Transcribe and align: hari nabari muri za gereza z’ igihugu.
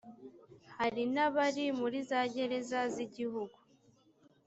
hari 0.77 1.03
nabari 1.13 1.65
muri 1.79 1.97
za 2.09 2.21
gereza 2.33 2.79
z’ 2.93 2.95
igihugu. 3.05 3.57